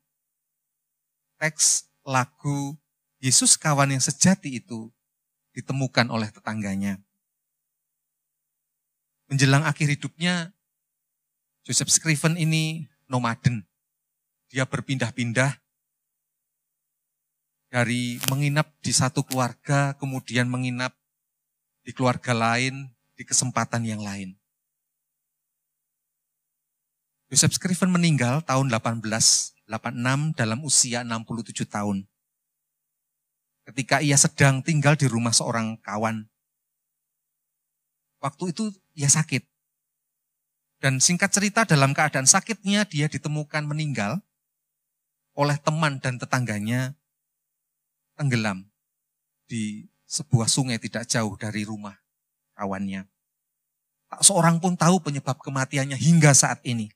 teks 1.38 1.88
lagu 2.02 2.74
Yesus 3.22 3.54
kawan 3.56 3.94
yang 3.94 4.02
sejati 4.02 4.60
itu 4.60 4.90
ditemukan 5.54 6.10
oleh 6.10 6.28
tetangganya. 6.28 7.05
Menjelang 9.26 9.66
akhir 9.66 9.90
hidupnya, 9.90 10.54
Joseph 11.66 11.90
Scriven 11.90 12.38
ini 12.38 12.86
nomaden. 13.10 13.66
Dia 14.46 14.62
berpindah-pindah 14.62 15.58
dari 17.66 18.22
menginap 18.30 18.70
di 18.78 18.94
satu 18.94 19.26
keluarga, 19.26 19.98
kemudian 19.98 20.46
menginap 20.46 20.94
di 21.82 21.90
keluarga 21.90 22.30
lain, 22.30 22.94
di 23.18 23.26
kesempatan 23.26 23.82
yang 23.82 23.98
lain. 23.98 24.38
Joseph 27.26 27.58
Scriven 27.58 27.90
meninggal 27.90 28.46
tahun 28.46 28.70
1886 28.70 29.66
dalam 30.38 30.58
usia 30.62 31.02
67 31.02 31.66
tahun. 31.66 32.06
Ketika 33.66 33.98
ia 33.98 34.14
sedang 34.14 34.62
tinggal 34.62 34.94
di 34.94 35.10
rumah 35.10 35.34
seorang 35.34 35.74
kawan. 35.82 36.30
Waktu 38.22 38.54
itu 38.54 38.70
ia 38.96 39.12
sakit. 39.12 39.44
Dan 40.80 40.98
singkat 41.00 41.32
cerita 41.32 41.68
dalam 41.68 41.92
keadaan 41.92 42.26
sakitnya 42.26 42.88
dia 42.88 43.06
ditemukan 43.06 43.64
meninggal 43.68 44.20
oleh 45.36 45.56
teman 45.60 46.00
dan 46.00 46.16
tetangganya 46.16 46.96
tenggelam 48.16 48.64
di 49.44 49.88
sebuah 50.08 50.48
sungai 50.48 50.80
tidak 50.80 51.04
jauh 51.04 51.36
dari 51.36 51.68
rumah 51.68 51.96
kawannya. 52.56 53.04
Tak 54.06 54.22
seorang 54.24 54.62
pun 54.62 54.78
tahu 54.78 55.02
penyebab 55.02 55.36
kematiannya 55.42 55.98
hingga 55.98 56.32
saat 56.32 56.62
ini. 56.64 56.88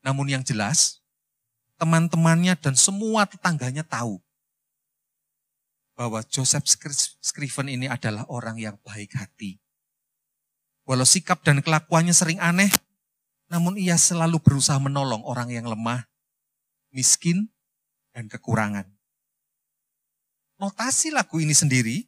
Namun 0.00 0.30
yang 0.30 0.44
jelas, 0.44 1.04
teman-temannya 1.76 2.54
dan 2.56 2.76
semua 2.78 3.26
tetangganya 3.28 3.82
tahu 3.84 4.20
bahwa 5.94 6.22
Joseph 6.26 6.66
Scriven 7.22 7.70
ini 7.70 7.86
adalah 7.86 8.26
orang 8.30 8.58
yang 8.58 8.76
baik 8.82 9.14
hati. 9.14 9.63
Walau 10.84 11.08
sikap 11.08 11.40
dan 11.40 11.64
kelakuannya 11.64 12.12
sering 12.12 12.36
aneh, 12.44 12.68
namun 13.48 13.80
ia 13.80 13.96
selalu 13.96 14.36
berusaha 14.40 14.76
menolong 14.76 15.24
orang 15.24 15.48
yang 15.48 15.64
lemah, 15.64 16.04
miskin, 16.92 17.48
dan 18.12 18.28
kekurangan. 18.28 18.84
Notasi 20.60 21.08
lagu 21.10 21.40
ini 21.40 21.56
sendiri 21.56 22.04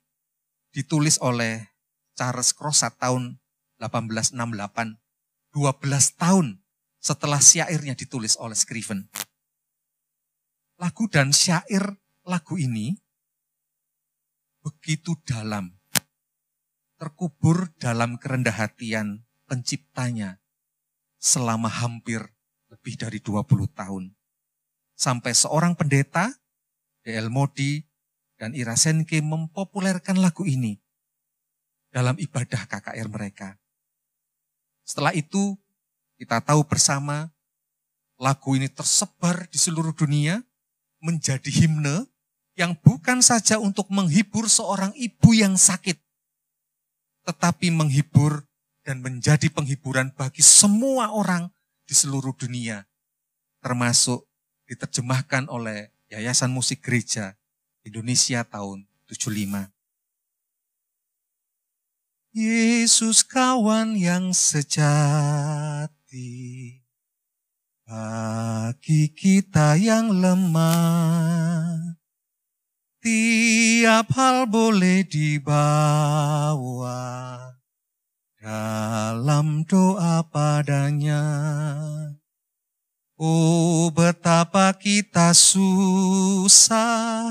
ditulis 0.76 1.16
oleh 1.24 1.72
Charles 2.14 2.52
Crosat 2.52 3.00
tahun 3.00 3.40
1868, 3.80 4.36
12 4.36 6.20
tahun 6.20 6.46
setelah 7.00 7.40
syairnya 7.40 7.96
ditulis 7.96 8.36
oleh 8.36 8.56
Scriven. 8.56 9.08
Lagu 10.76 11.08
dan 11.08 11.32
syair 11.32 11.96
lagu 12.28 12.60
ini 12.60 12.92
begitu 14.60 15.16
dalam 15.24 15.72
terkubur 16.96 17.72
dalam 17.76 18.16
kerendah 18.16 18.56
hatian 18.56 19.24
penciptanya 19.44 20.40
selama 21.16 21.68
hampir 21.68 22.24
lebih 22.72 22.96
dari 22.98 23.18
20 23.22 23.46
tahun. 23.72 24.12
Sampai 24.96 25.36
seorang 25.36 25.76
pendeta, 25.76 26.32
D.L. 27.04 27.28
Modi, 27.28 27.84
dan 28.36 28.52
Ira 28.52 28.76
Senke 28.76 29.20
mempopulerkan 29.20 30.20
lagu 30.20 30.44
ini 30.44 30.76
dalam 31.92 32.16
ibadah 32.20 32.68
KKR 32.68 33.08
mereka. 33.08 33.56
Setelah 34.84 35.16
itu, 35.16 35.56
kita 36.16 36.40
tahu 36.44 36.64
bersama 36.64 37.32
lagu 38.16 38.56
ini 38.56 38.68
tersebar 38.72 39.48
di 39.48 39.60
seluruh 39.60 39.92
dunia 39.92 40.40
menjadi 41.00 41.48
himne 41.52 42.08
yang 42.56 42.72
bukan 42.80 43.20
saja 43.20 43.60
untuk 43.60 43.92
menghibur 43.92 44.48
seorang 44.48 44.92
ibu 44.96 45.36
yang 45.36 45.60
sakit, 45.60 46.00
tetapi 47.26 47.74
menghibur 47.74 48.46
dan 48.86 49.02
menjadi 49.02 49.50
penghiburan 49.50 50.14
bagi 50.14 50.46
semua 50.46 51.10
orang 51.10 51.50
di 51.82 51.94
seluruh 51.98 52.30
dunia, 52.38 52.86
termasuk 53.58 54.22
diterjemahkan 54.70 55.50
oleh 55.50 55.90
Yayasan 56.06 56.54
Musik 56.54 56.86
Gereja 56.86 57.34
Indonesia 57.82 58.46
tahun 58.46 58.86
75. 59.10 59.74
Yesus 62.36 63.26
kawan 63.26 63.98
yang 63.98 64.30
sejati 64.30 65.90
bagi 67.86 69.10
kita 69.10 69.74
yang 69.78 70.14
lemah 70.14 71.95
Tiap 73.06 74.18
hal 74.18 74.50
boleh 74.50 75.06
dibawa 75.06 75.78
dalam 78.42 79.62
doa 79.62 80.26
padanya. 80.26 81.22
Oh 83.14 83.94
betapa 83.94 84.74
kita 84.74 85.30
susah 85.38 87.30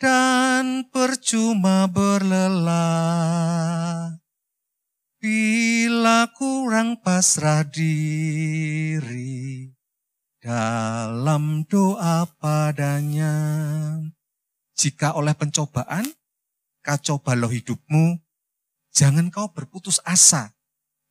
dan 0.00 0.88
percuma 0.88 1.84
berlelah. 1.84 2.64
Bila 5.20 6.32
kurang 6.32 6.96
pasrah 7.04 7.68
diri 7.68 9.68
dalam 10.40 11.68
doa 11.68 12.24
padanya. 12.40 13.36
Jika 14.74 15.14
oleh 15.14 15.32
pencobaan, 15.38 16.04
kacau 16.82 17.22
balau 17.22 17.48
hidupmu, 17.48 18.18
jangan 18.90 19.30
kau 19.30 19.50
berputus 19.54 20.02
asa. 20.02 20.52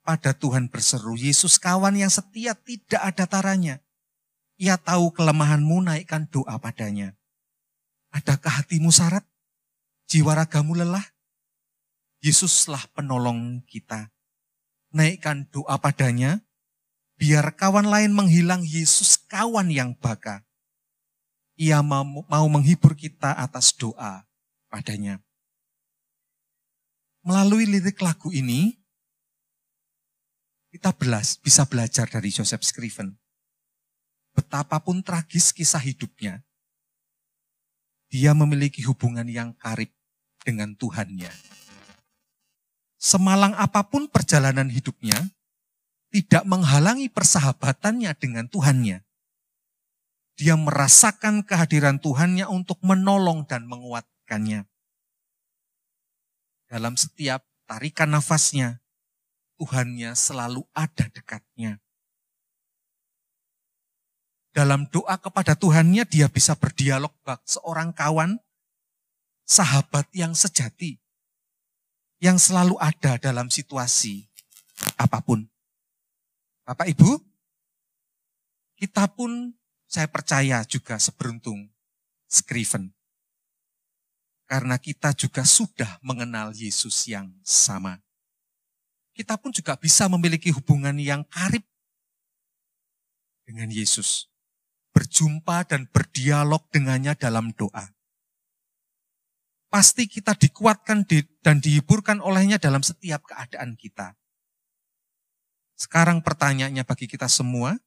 Pada 0.03 0.35
Tuhan 0.35 0.67
berseru, 0.67 1.15
Yesus 1.15 1.55
kawan 1.55 1.95
yang 1.95 2.11
setia 2.11 2.59
tidak 2.59 2.99
ada 2.99 3.23
taranya. 3.23 3.79
Ia 4.59 4.75
tahu 4.75 5.15
kelemahanmu, 5.15 5.79
naikkan 5.79 6.27
doa 6.27 6.59
padanya. 6.59 7.15
Adakah 8.11 8.61
hatimu 8.61 8.91
syarat? 8.91 9.23
Jiwa 10.11 10.35
ragamu 10.35 10.75
lelah? 10.75 11.07
Yesuslah 12.19 12.83
penolong 12.91 13.63
kita. 13.63 14.11
Naikkan 14.91 15.47
doa 15.49 15.79
padanya, 15.79 16.43
biar 17.15 17.55
kawan 17.55 17.87
lain 17.87 18.11
menghilang 18.11 18.61
Yesus 18.61 19.17
kawan 19.25 19.71
yang 19.71 19.95
baka. 19.95 20.43
Ia 21.53 21.85
mau, 21.85 22.25
mau 22.25 22.47
menghibur 22.49 22.97
kita 22.97 23.37
atas 23.37 23.73
doa 23.77 24.25
padanya. 24.69 25.21
Melalui 27.23 27.69
lirik 27.69 28.01
lagu 28.01 28.33
ini, 28.33 28.75
kita 30.73 30.89
belas, 30.91 31.37
bisa 31.37 31.63
belajar 31.69 32.09
dari 32.09 32.33
Joseph 32.33 32.65
Scriven. 32.65 33.13
Betapapun 34.33 35.05
tragis 35.05 35.53
kisah 35.53 35.79
hidupnya, 35.79 36.41
dia 38.09 38.33
memiliki 38.33 38.81
hubungan 38.89 39.29
yang 39.29 39.53
karib 39.53 39.93
dengan 40.41 40.73
Tuhannya. 40.73 41.29
Semalang 42.97 43.53
apa 43.53 43.85
pun 43.85 44.09
perjalanan 44.09 44.73
hidupnya, 44.73 45.17
tidak 46.09 46.43
menghalangi 46.49 47.09
persahabatannya 47.13 48.09
dengan 48.17 48.49
Tuhannya. 48.49 49.05
Dia 50.33 50.57
merasakan 50.57 51.45
kehadiran 51.45 52.01
Tuhannya 52.01 52.49
untuk 52.49 52.81
menolong 52.81 53.45
dan 53.45 53.69
menguatkannya. 53.69 54.65
Dalam 56.65 56.97
setiap 56.97 57.45
tarikan 57.69 58.09
nafasnya, 58.09 58.81
Tuhannya 59.61 60.17
selalu 60.17 60.65
ada 60.73 61.05
dekatnya. 61.13 61.77
Dalam 64.53 64.89
doa 64.89 65.17
kepada 65.17 65.53
Tuhannya, 65.53 66.05
dia 66.05 66.29
bisa 66.29 66.57
berdialog 66.57 67.13
bak 67.25 67.41
seorang 67.45 67.93
kawan, 67.93 68.37
sahabat 69.45 70.09
yang 70.13 70.33
sejati, 70.33 71.01
yang 72.21 72.37
selalu 72.37 72.77
ada 72.81 73.17
dalam 73.17 73.49
situasi 73.49 74.29
apa 74.97 75.21
pun. 75.21 75.45
Bapak 76.63 76.89
Ibu, 76.89 77.17
kita 78.77 79.09
pun 79.13 79.53
saya 79.93 80.09
percaya 80.09 80.65
juga 80.65 80.97
seberuntung 80.97 81.69
Scriven. 82.25 82.89
Karena 84.49 84.81
kita 84.81 85.13
juga 85.13 85.45
sudah 85.45 86.01
mengenal 86.01 86.49
Yesus 86.57 87.05
yang 87.05 87.29
sama. 87.45 88.01
Kita 89.13 89.37
pun 89.37 89.53
juga 89.53 89.77
bisa 89.77 90.09
memiliki 90.09 90.49
hubungan 90.49 90.97
yang 90.97 91.21
karib 91.29 91.61
dengan 93.45 93.69
Yesus. 93.69 94.33
Berjumpa 94.97 95.69
dan 95.69 95.85
berdialog 95.93 96.65
dengannya 96.73 97.13
dalam 97.13 97.53
doa. 97.53 97.93
Pasti 99.69 100.09
kita 100.09 100.33
dikuatkan 100.33 101.05
dan 101.41 101.61
dihiburkan 101.61 102.17
olehnya 102.17 102.57
dalam 102.57 102.81
setiap 102.81 103.25
keadaan 103.29 103.77
kita. 103.77 104.17
Sekarang 105.77 106.21
pertanyaannya 106.21 106.85
bagi 106.85 107.09
kita 107.09 107.25
semua, 107.25 107.77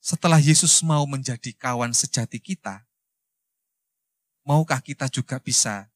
setelah 0.00 0.40
Yesus 0.40 0.80
mau 0.80 1.04
menjadi 1.04 1.52
kawan 1.52 1.92
sejati 1.92 2.40
kita, 2.40 2.88
maukah 4.48 4.80
kita 4.80 5.12
juga 5.12 5.36
bisa 5.36 5.92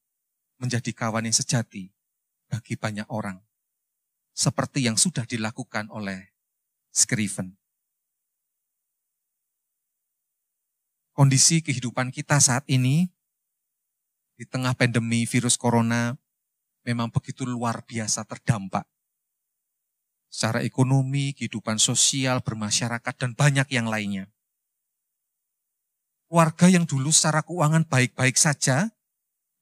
menjadi 0.61 0.93
kawan 0.93 1.25
yang 1.25 1.35
sejati 1.37 1.89
bagi 2.53 2.77
banyak 2.77 3.09
orang? 3.09 3.41
Seperti 4.37 4.85
yang 4.85 5.01
sudah 5.01 5.25
dilakukan 5.25 5.89
oleh 5.89 6.37
Scriven. 6.93 7.57
Kondisi 11.15 11.65
kehidupan 11.65 12.13
kita 12.13 12.39
saat 12.43 12.67
ini 12.69 13.09
di 14.35 14.45
tengah 14.45 14.75
pandemi 14.75 15.25
virus 15.25 15.55
corona 15.55 16.19
memang 16.83 17.09
begitu 17.09 17.47
luar 17.47 17.87
biasa 17.87 18.27
terdampak 18.27 18.85
secara 20.35 20.67
ekonomi, 20.67 21.31
kehidupan 21.31 21.79
sosial, 21.79 22.43
bermasyarakat, 22.43 23.15
dan 23.15 23.39
banyak 23.39 23.71
yang 23.71 23.87
lainnya. 23.87 24.27
Warga 26.27 26.67
yang 26.67 26.83
dulu 26.83 27.15
secara 27.15 27.47
keuangan 27.47 27.87
baik-baik 27.87 28.35
saja, 28.35 28.91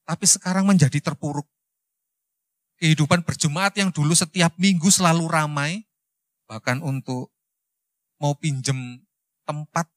tapi 0.09 0.25
sekarang 0.25 0.65
menjadi 0.65 0.97
terpuruk. 0.97 1.45
Kehidupan 2.81 3.21
berjemaat 3.21 3.77
yang 3.77 3.93
dulu 3.93 4.17
setiap 4.17 4.57
minggu 4.57 4.89
selalu 4.89 5.29
ramai, 5.29 5.85
Bahkan 6.53 6.83
untuk 6.83 7.31
mau 8.19 8.35
pinjem 8.37 9.01
tempat 9.41 9.89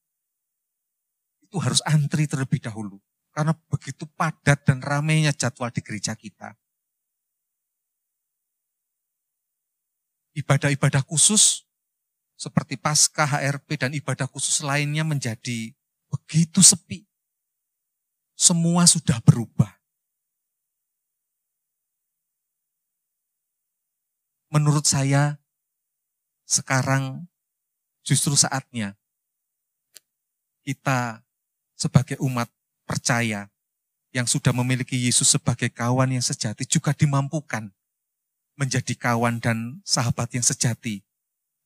itu 1.44 1.60
harus 1.60 1.84
antri 1.86 2.24
terlebih 2.24 2.62
dahulu. 2.62 2.96
Karena 3.28 3.52
begitu 3.68 4.08
padat 4.16 4.64
dan 4.64 4.80
ramainya 4.80 5.36
jadwal 5.36 5.68
di 5.68 5.84
gereja 5.84 6.16
kita. 6.16 6.56
Ibadah-ibadah 10.36 11.00
khusus 11.08 11.64
seperti 12.36 12.76
pasca 12.76 13.24
HRP 13.24 13.80
dan 13.80 13.96
ibadah 13.96 14.28
khusus 14.28 14.60
lainnya 14.60 15.00
menjadi 15.02 15.72
begitu 16.12 16.60
sepi. 16.60 17.08
Semua 18.36 18.84
sudah 18.84 19.16
berubah. 19.24 19.72
Menurut 24.52 24.84
saya, 24.84 25.40
sekarang 26.44 27.26
justru 28.04 28.36
saatnya 28.36 28.94
kita 30.62 31.24
sebagai 31.74 32.20
umat 32.22 32.46
percaya 32.86 33.50
yang 34.14 34.24
sudah 34.24 34.54
memiliki 34.54 34.96
Yesus 34.96 35.28
sebagai 35.28 35.68
kawan 35.68 36.14
yang 36.14 36.24
sejati 36.24 36.64
juga 36.64 36.96
dimampukan 36.96 37.68
menjadi 38.56 38.96
kawan 38.96 39.38
dan 39.38 39.84
sahabat 39.84 40.32
yang 40.32 40.42
sejati 40.42 41.04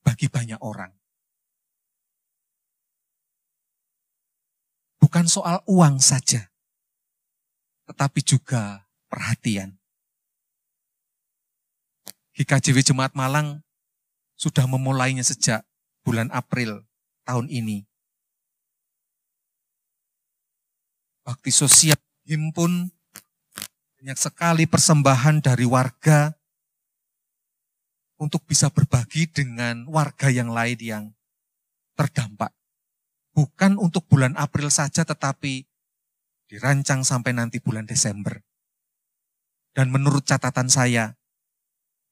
bagi 0.03 0.27
banyak 0.27 0.59
orang. 0.59 0.91
Bukan 5.01 5.27
soal 5.31 5.63
uang 5.65 6.03
saja, 6.03 6.51
tetapi 7.89 8.21
juga 8.21 8.87
perhatian. 9.09 9.75
GKJW 12.37 12.85
Jemaat 12.85 13.17
Malang 13.17 13.65
sudah 14.39 14.67
memulainya 14.69 15.25
sejak 15.25 15.67
bulan 16.07 16.31
April 16.31 16.85
tahun 17.27 17.51
ini. 17.51 17.87
Bakti 21.27 21.53
sosial 21.53 21.99
himpun 22.25 22.91
banyak 24.01 24.17
sekali 24.17 24.65
persembahan 24.65 25.45
dari 25.45 25.69
warga 25.69 26.40
untuk 28.21 28.45
bisa 28.45 28.69
berbagi 28.69 29.25
dengan 29.33 29.89
warga 29.89 30.29
yang 30.29 30.53
lain 30.53 30.77
yang 30.77 31.05
terdampak. 31.97 32.53
Bukan 33.33 33.81
untuk 33.81 34.05
bulan 34.13 34.37
April 34.37 34.69
saja 34.69 35.09
tetapi 35.09 35.65
dirancang 36.53 37.01
sampai 37.01 37.33
nanti 37.33 37.57
bulan 37.65 37.89
Desember. 37.89 38.45
Dan 39.73 39.89
menurut 39.89 40.29
catatan 40.29 40.69
saya, 40.69 41.17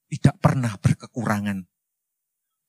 tidak 0.09 0.41
pernah 0.41 0.73
berkekurangan. 0.81 1.69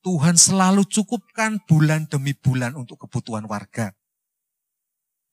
Tuhan 0.04 0.36
selalu 0.36 0.84
cukupkan 0.84 1.64
bulan 1.64 2.04
demi 2.10 2.36
bulan 2.36 2.76
untuk 2.76 3.08
kebutuhan 3.08 3.48
warga. 3.48 3.96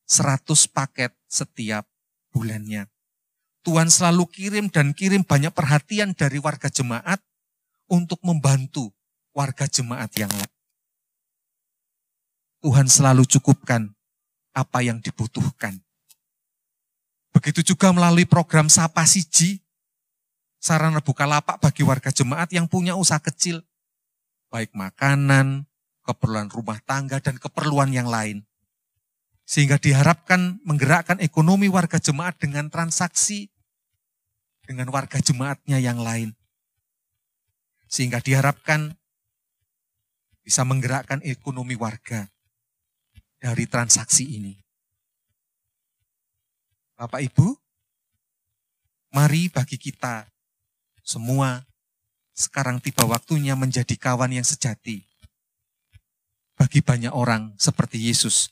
100 0.08 0.48
paket 0.72 1.12
setiap 1.28 1.84
bulannya. 2.32 2.88
Tuhan 3.67 3.91
selalu 3.91 4.24
kirim 4.32 4.65
dan 4.72 4.96
kirim 4.96 5.28
banyak 5.28 5.52
perhatian 5.52 6.15
dari 6.15 6.39
warga 6.39 6.72
jemaat 6.72 7.20
untuk 7.88 8.19
membantu 8.23 8.91
warga 9.32 9.65
jemaat 9.67 10.12
yang 10.19 10.32
lain. 10.32 10.54
Tuhan 12.62 12.88
selalu 12.89 13.23
cukupkan 13.26 13.93
apa 14.52 14.80
yang 14.82 14.97
dibutuhkan. 15.00 15.78
Begitu 17.32 17.73
juga 17.73 17.93
melalui 17.93 18.26
program 18.26 18.65
Sapa 18.65 19.06
Siji, 19.06 19.62
sarana 20.58 21.00
buka 21.00 21.30
lapak 21.30 21.62
bagi 21.62 21.86
warga 21.86 22.10
jemaat 22.10 22.50
yang 22.50 22.65
punya 22.65 22.97
usaha 22.97 23.21
kecil, 23.21 23.62
baik 24.50 24.73
makanan, 24.73 25.69
keperluan 26.02 26.50
rumah 26.50 26.82
tangga, 26.82 27.21
dan 27.21 27.38
keperluan 27.38 27.93
yang 27.93 28.10
lain. 28.10 28.41
Sehingga 29.47 29.80
diharapkan 29.80 30.60
menggerakkan 30.65 31.21
ekonomi 31.23 31.71
warga 31.71 32.02
jemaat 32.02 32.36
dengan 32.41 32.67
transaksi 32.67 33.47
dengan 34.67 34.91
warga 34.91 35.17
jemaatnya 35.23 35.80
yang 35.80 35.97
lain. 36.04 36.36
Sehingga 37.88 38.19
diharapkan 38.19 38.95
bisa 40.43 40.63
menggerakkan 40.63 41.19
ekonomi 41.28 41.76
warga 41.76 42.28
dari 43.36 43.67
transaksi 43.67 44.39
ini. 44.39 44.56
Bapak 46.97 47.19
Ibu, 47.19 47.47
mari 49.13 49.52
bagi 49.52 49.78
kita 49.78 50.26
semua 51.06 51.62
sekarang 52.34 52.82
tiba 52.82 53.06
waktunya 53.06 53.54
menjadi 53.54 53.95
kawan 53.95 54.34
yang 54.34 54.47
sejati. 54.47 55.06
Bagi 56.58 56.82
banyak 56.82 57.13
orang 57.13 57.54
seperti 57.62 58.02
Yesus 58.02 58.50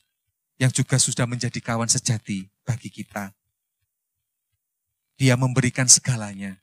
yang 0.56 0.70
juga 0.70 0.96
sudah 0.96 1.26
menjadi 1.26 1.58
kawan 1.58 1.90
sejati 1.90 2.46
bagi 2.62 2.88
kita. 2.88 3.34
Dia 5.16 5.34
memberikan 5.34 5.88
segalanya, 5.88 6.60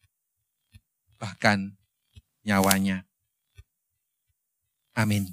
bahkan 1.19 1.73
nyawanya. 2.43 3.07
Amin. 4.93 5.31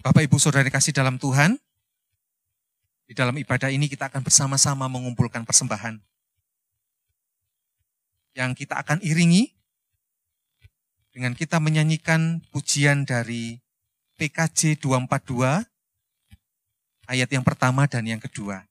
Bapak 0.00 0.22
Ibu 0.22 0.38
Saudara 0.38 0.70
kasih 0.70 0.94
dalam 0.94 1.18
Tuhan, 1.18 1.58
di 3.06 3.14
dalam 3.14 3.34
ibadah 3.38 3.70
ini 3.70 3.90
kita 3.90 4.06
akan 4.10 4.22
bersama-sama 4.22 4.86
mengumpulkan 4.86 5.42
persembahan. 5.42 5.98
Yang 8.38 8.50
kita 8.66 8.78
akan 8.82 9.02
iringi 9.02 9.50
dengan 11.10 11.32
kita 11.34 11.58
menyanyikan 11.58 12.44
pujian 12.52 13.02
dari 13.02 13.58
PKJ 14.20 14.78
242 14.78 15.64
ayat 17.08 17.28
yang 17.30 17.46
pertama 17.46 17.86
dan 17.88 18.04
yang 18.06 18.20
kedua. 18.20 18.66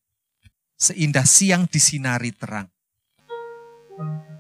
Seindah 0.76 1.24
siang 1.24 1.66
disinari 1.72 2.36
terang. 2.36 2.75
Ibu 4.00 4.35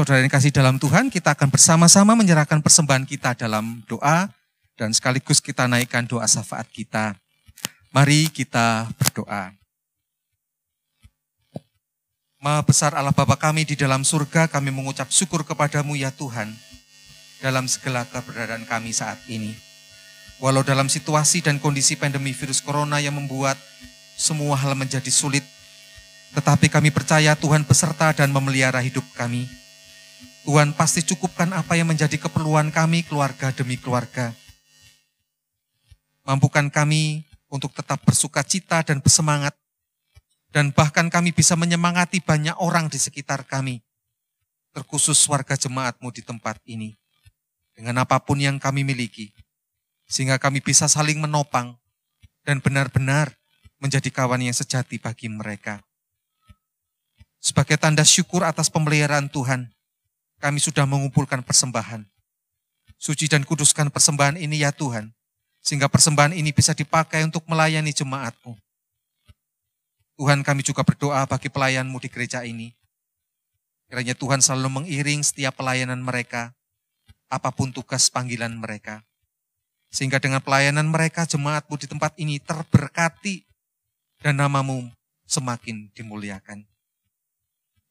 Saudara 0.00 0.24
yang 0.24 0.32
kasih 0.32 0.48
dalam 0.48 0.80
Tuhan, 0.80 1.12
kita 1.12 1.36
akan 1.36 1.52
bersama-sama 1.52 2.16
menyerahkan 2.16 2.64
persembahan 2.64 3.04
kita 3.04 3.36
dalam 3.36 3.84
doa 3.84 4.32
dan 4.72 4.96
sekaligus 4.96 5.44
kita 5.44 5.68
naikkan 5.68 6.08
doa 6.08 6.24
syafaat 6.24 6.64
kita. 6.72 7.12
Mari 7.92 8.32
kita 8.32 8.88
berdoa. 8.96 9.52
Maha 12.40 12.64
besar 12.64 12.96
Allah 12.96 13.12
Bapa 13.12 13.36
kami 13.36 13.68
di 13.68 13.76
dalam 13.76 14.00
surga, 14.00 14.48
kami 14.48 14.72
mengucap 14.72 15.12
syukur 15.12 15.44
kepadamu 15.44 15.92
ya 15.92 16.08
Tuhan 16.08 16.48
dalam 17.44 17.68
segala 17.68 18.08
keberadaan 18.08 18.64
kami 18.64 18.96
saat 18.96 19.20
ini. 19.28 19.52
Walau 20.40 20.64
dalam 20.64 20.88
situasi 20.88 21.44
dan 21.44 21.60
kondisi 21.60 21.92
pandemi 22.00 22.32
virus 22.32 22.64
corona 22.64 23.04
yang 23.04 23.20
membuat 23.20 23.60
semua 24.16 24.56
hal 24.56 24.72
menjadi 24.72 25.12
sulit, 25.12 25.44
tetapi 26.32 26.72
kami 26.72 26.88
percaya 26.88 27.36
Tuhan 27.36 27.68
beserta 27.68 28.16
dan 28.16 28.32
memelihara 28.32 28.80
hidup 28.80 29.04
kami. 29.12 29.60
Tuhan 30.44 30.72
pasti 30.74 31.04
cukupkan 31.04 31.52
apa 31.52 31.76
yang 31.76 31.90
menjadi 31.92 32.16
keperluan 32.16 32.72
kami 32.72 33.04
keluarga 33.04 33.52
demi 33.52 33.76
keluarga. 33.76 34.32
Mampukan 36.24 36.72
kami 36.72 37.28
untuk 37.50 37.74
tetap 37.74 38.00
bersuka 38.06 38.40
cita 38.46 38.80
dan 38.86 39.02
bersemangat 39.02 39.52
dan 40.50 40.74
bahkan 40.74 41.06
kami 41.06 41.30
bisa 41.30 41.54
menyemangati 41.54 42.18
banyak 42.22 42.54
orang 42.58 42.90
di 42.90 42.98
sekitar 42.98 43.46
kami, 43.46 43.82
terkhusus 44.74 45.18
warga 45.30 45.54
jemaatmu 45.54 46.10
di 46.10 46.22
tempat 46.26 46.58
ini, 46.66 46.98
dengan 47.74 48.02
apa 48.02 48.18
pun 48.18 48.38
yang 48.38 48.58
kami 48.58 48.82
miliki, 48.82 49.30
sehingga 50.10 50.42
kami 50.42 50.58
bisa 50.58 50.90
saling 50.90 51.22
menopang 51.22 51.78
dan 52.42 52.58
benar-benar 52.58 53.30
menjadi 53.78 54.10
kawan 54.10 54.42
yang 54.42 54.54
sejati 54.54 54.98
bagi 54.98 55.30
mereka. 55.30 55.80
Sebagai 57.40 57.80
tanda 57.80 58.04
syukur 58.04 58.44
atas 58.44 58.68
pemeliharaan 58.68 59.32
Tuhan, 59.32 59.70
kami 60.40 60.58
sudah 60.58 60.88
mengumpulkan 60.88 61.44
persembahan. 61.44 62.08
Suci 62.96 63.28
dan 63.28 63.44
kuduskan 63.44 63.92
persembahan 63.92 64.36
ini 64.40 64.64
ya 64.64 64.72
Tuhan, 64.72 65.12
sehingga 65.60 65.88
persembahan 65.88 66.36
ini 66.36 66.52
bisa 66.52 66.72
dipakai 66.72 67.24
untuk 67.24 67.44
melayani 67.48 67.92
jemaatmu 67.92 68.56
Tuhan 70.20 70.44
kami 70.44 70.60
juga 70.60 70.84
berdoa 70.84 71.24
bagi 71.24 71.48
pelayanmu 71.48 71.96
di 71.96 72.12
gereja 72.12 72.44
ini. 72.44 72.76
Kiranya 73.88 74.12
Tuhan 74.12 74.44
selalu 74.44 74.84
mengiring 74.84 75.24
setiap 75.24 75.56
pelayanan 75.56 75.96
mereka, 75.96 76.52
apa 77.32 77.48
pun 77.48 77.72
tugas 77.72 78.12
panggilan 78.12 78.52
mereka. 78.52 79.00
Sehingga 79.88 80.20
dengan 80.20 80.44
pelayanan 80.44 80.92
mereka 80.92 81.24
jemaatmu 81.24 81.72
di 81.80 81.88
tempat 81.88 82.12
ini 82.20 82.36
terberkati 82.36 83.48
dan 84.20 84.36
namamu 84.36 84.92
semakin 85.24 85.88
dimuliakan. 85.96 86.68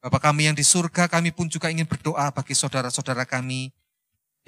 Bapak 0.00 0.32
kami 0.32 0.48
yang 0.48 0.56
di 0.56 0.64
surga, 0.64 1.12
kami 1.12 1.28
pun 1.28 1.44
juga 1.44 1.68
ingin 1.68 1.84
berdoa 1.84 2.32
bagi 2.32 2.56
saudara-saudara 2.56 3.28
kami 3.28 3.68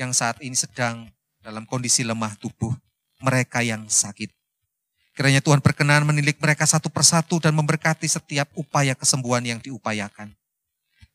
yang 0.00 0.08
saat 0.16 0.40
ini 0.40 0.56
sedang 0.56 1.12
dalam 1.44 1.68
kondisi 1.68 2.00
lemah 2.00 2.32
tubuh, 2.40 2.72
mereka 3.20 3.60
yang 3.60 3.84
sakit. 3.84 4.32
Kiranya 5.12 5.44
Tuhan 5.44 5.60
berkenan 5.60 6.08
menilik 6.08 6.40
mereka 6.40 6.64
satu 6.64 6.88
persatu 6.88 7.36
dan 7.36 7.52
memberkati 7.52 8.08
setiap 8.08 8.48
upaya 8.56 8.96
kesembuhan 8.96 9.44
yang 9.44 9.60
diupayakan. 9.60 10.32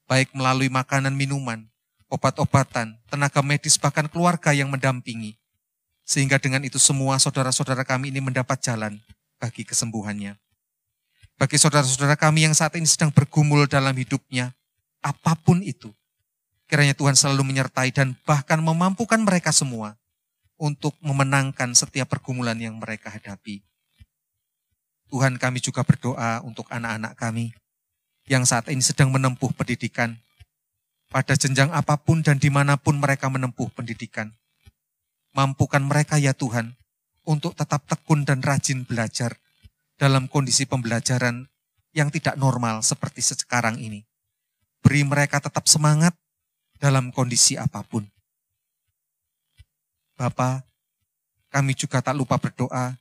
Baik 0.05 0.29
melalui 0.37 0.69
makanan 0.69 1.17
minuman, 1.17 1.65
obat-obatan, 2.05 2.93
tenaga 3.09 3.41
medis, 3.41 3.73
bahkan 3.81 4.05
keluarga 4.05 4.53
yang 4.53 4.69
mendampingi. 4.69 5.33
Sehingga 6.05 6.37
dengan 6.37 6.61
itu 6.61 6.77
semua 6.77 7.17
saudara-saudara 7.17 7.81
kami 7.81 8.13
ini 8.13 8.21
mendapat 8.21 8.61
jalan 8.61 9.01
bagi 9.41 9.65
kesembuhannya. 9.65 10.37
Bagi 11.37 11.61
saudara-saudara 11.61 12.17
kami 12.17 12.49
yang 12.49 12.57
saat 12.57 12.73
ini 12.81 12.89
sedang 12.89 13.13
bergumul 13.13 13.69
dalam 13.69 13.93
hidupnya, 13.93 14.57
apa 15.05 15.37
pun 15.37 15.61
itu, 15.61 15.93
kiranya 16.65 16.97
Tuhan 16.97 17.13
selalu 17.13 17.45
menyertai 17.53 17.93
dan 17.93 18.17
bahkan 18.25 18.57
memampukan 18.57 19.21
mereka 19.21 19.53
semua 19.53 19.93
untuk 20.57 20.97
memenangkan 20.97 21.77
setiap 21.77 22.09
pergumulan 22.09 22.57
yang 22.57 22.81
mereka 22.81 23.13
hadapi. 23.13 23.61
Tuhan 25.13 25.37
kami 25.37 25.61
juga 25.61 25.85
berdoa 25.85 26.41
untuk 26.41 26.65
anak-anak 26.73 27.13
kami 27.13 27.53
yang 28.25 28.41
saat 28.41 28.65
ini 28.73 28.81
sedang 28.81 29.13
menempuh 29.13 29.53
pendidikan. 29.53 30.17
Pada 31.13 31.37
jenjang 31.37 31.69
apa 31.69 32.01
pun 32.01 32.25
dan 32.25 32.41
di 32.41 32.49
mana 32.49 32.81
pun 32.81 32.97
mereka 32.97 33.29
menempuh 33.29 33.69
pendidikan. 33.77 34.33
Mampukan 35.37 35.85
mereka 35.85 36.17
ya 36.17 36.33
Tuhan 36.33 36.73
untuk 37.29 37.53
tetap 37.53 37.85
tekun 37.85 38.25
dan 38.25 38.41
rajin 38.41 38.83
belajar 38.83 39.37
dalam 39.97 40.29
kondisi 40.29 40.69
pembelajaran 40.69 41.49
yang 41.91 42.13
tidak 42.13 42.37
normal 42.37 42.85
seperti 42.85 43.25
sekarang 43.25 43.81
ini. 43.81 44.05
Beri 44.85 45.01
mereka 45.01 45.41
tetap 45.41 45.65
semangat 45.65 46.13
dalam 46.77 47.09
kondisi 47.09 47.57
apa 47.57 47.81
pun. 47.81 48.05
Bapa, 50.13 50.61
kami 51.49 51.73
juga 51.73 52.01
tak 52.01 52.13
lupa 52.17 52.37
berdoa 52.37 52.93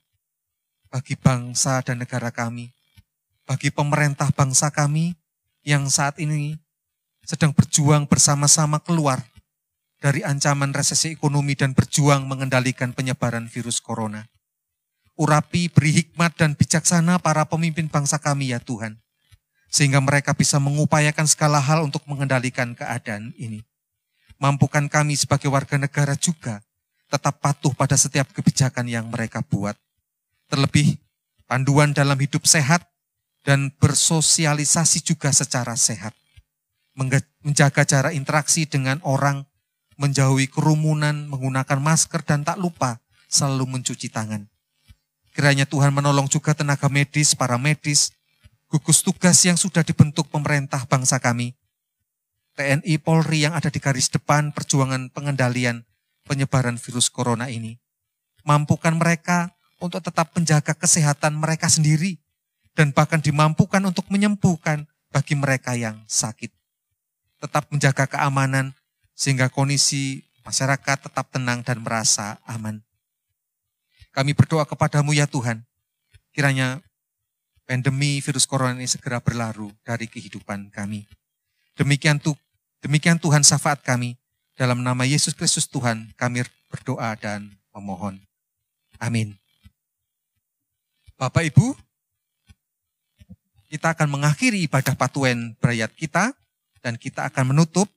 bagi 0.89 1.17
bangsa 1.17 1.85
dan 1.85 2.01
negara 2.01 2.33
kami, 2.33 2.73
bagi 3.45 3.69
pemerintah 3.69 4.33
bangsa 4.33 4.73
kami 4.73 5.13
yang 5.61 5.89
saat 5.93 6.17
ini 6.17 6.57
sedang 7.27 7.53
berjuang 7.53 8.09
bersama-sama 8.09 8.81
keluar 8.81 9.21
dari 9.99 10.23
ancaman 10.23 10.71
resesi 10.71 11.13
ekonomi 11.13 11.59
dan 11.59 11.75
berjuang 11.75 12.25
mengendalikan 12.25 12.95
penyebaran 12.95 13.51
virus 13.51 13.83
corona. 13.83 14.29
Urapi, 15.17 15.73
beri 15.73 16.05
hikmat 16.05 16.37
dan 16.37 16.53
bijaksana 16.53 17.17
para 17.17 17.49
pemimpin 17.49 17.89
bangsa 17.89 18.21
kami 18.21 18.53
ya 18.53 18.61
Tuhan. 18.61 19.01
Sehingga 19.73 20.01
mereka 20.05 20.37
bisa 20.37 20.61
mengupayakan 20.61 21.25
segala 21.25 21.57
hal 21.57 21.89
untuk 21.89 22.05
mengendalikan 22.05 22.77
keadaan 22.77 23.33
ini. 23.41 23.65
Mampukan 24.37 24.93
kami 24.93 25.17
sebagai 25.17 25.49
warga 25.49 25.81
negara 25.81 26.13
juga 26.21 26.61
tetap 27.09 27.41
patuh 27.41 27.73
pada 27.73 27.97
setiap 27.97 28.29
kebijakan 28.37 28.85
yang 28.85 29.09
mereka 29.09 29.41
buat. 29.41 29.79
Terlebih 30.53 31.01
panduan 31.49 31.97
dalam 31.97 32.19
hidup 32.21 32.45
sehat 32.45 32.85
dan 33.47 33.73
bersosialisasi 33.81 35.01
juga 35.07 35.33
secara 35.33 35.79
sehat. 35.79 36.13
Menjaga 37.41 37.89
cara 37.89 38.11
interaksi 38.13 38.69
dengan 38.69 39.01
orang, 39.07 39.49
menjauhi 39.97 40.51
kerumunan, 40.51 41.31
menggunakan 41.31 41.81
masker, 41.81 42.21
dan 42.27 42.45
tak 42.45 42.61
lupa 42.61 43.01
selalu 43.31 43.81
mencuci 43.81 44.13
tangan. 44.13 44.45
Kiranya 45.37 45.69
Tuhan 45.69 45.93
menolong 45.93 46.33
juga 46.33 46.57
tenaga 46.57 46.89
medis, 46.89 47.37
para 47.37 47.61
medis, 47.61 48.09
gugus 48.73 49.05
tugas 49.05 49.37
yang 49.45 49.61
sudah 49.61 49.85
dibentuk 49.85 50.33
pemerintah 50.33 50.89
bangsa 50.89 51.21
kami, 51.21 51.53
TNI 52.57 52.97
Polri 53.05 53.45
yang 53.45 53.53
ada 53.53 53.69
di 53.69 53.77
garis 53.77 54.09
depan 54.09 54.49
perjuangan 54.49 55.13
pengendalian 55.13 55.85
penyebaran 56.25 56.81
virus 56.81 57.13
corona 57.13 57.53
ini. 57.53 57.77
Mampukan 58.49 58.97
mereka 58.97 59.53
untuk 59.77 60.01
tetap 60.01 60.33
menjaga 60.33 60.73
kesehatan 60.73 61.37
mereka 61.37 61.69
sendiri 61.69 62.17
dan 62.73 62.97
bahkan 62.97 63.21
dimampukan 63.21 63.85
untuk 63.85 64.09
menyembuhkan 64.09 64.89
bagi 65.13 65.37
mereka 65.37 65.77
yang 65.77 66.01
sakit. 66.09 66.49
Tetap 67.45 67.69
menjaga 67.69 68.09
keamanan 68.09 68.73
sehingga 69.13 69.53
kondisi 69.53 70.25
masyarakat 70.49 71.13
tetap 71.13 71.29
tenang 71.29 71.61
dan 71.61 71.85
merasa 71.85 72.41
aman. 72.49 72.86
Kami 74.17 74.33
berdoa 74.33 74.65
kepadamu 74.65 75.13
ya 75.13 75.29
Tuhan, 75.29 75.61
kiranya 76.33 76.81
pandemi 77.69 78.17
virus 78.25 78.49
corona 78.49 78.73
ini 78.73 78.89
segera 78.89 79.21
berlalu 79.21 79.69
dari 79.85 80.09
kehidupan 80.09 80.73
kami. 80.73 81.05
Demikian, 81.77 82.17
tu, 82.17 82.33
demikian 82.81 83.21
Tuhan 83.21 83.45
syafaat 83.45 83.85
kami. 83.85 84.17
Dalam 84.57 84.81
nama 84.81 85.05
Yesus 85.05 85.37
Kristus 85.37 85.69
Tuhan 85.69 86.17
kami 86.17 86.49
berdoa 86.73 87.13
dan 87.21 87.53
memohon. 87.77 88.17
Amin. 88.97 89.37
Bapak 91.21 91.45
Ibu, 91.53 91.77
kita 93.69 93.93
akan 93.93 94.17
mengakhiri 94.17 94.65
ibadah 94.65 94.97
patuen 94.97 95.61
berayat 95.61 95.93
kita 95.93 96.33
dan 96.81 96.97
kita 96.97 97.29
akan 97.29 97.53
menutup 97.53 97.93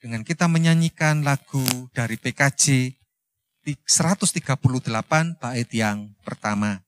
dengan 0.00 0.24
kita 0.24 0.48
menyanyikan 0.48 1.20
lagu 1.20 1.64
dari 1.92 2.16
PKJ 2.16 2.96
138 3.64 5.40
bait 5.40 5.70
yang 5.72 6.12
pertama. 6.20 6.83